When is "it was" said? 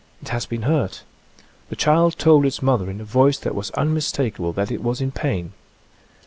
4.71-4.99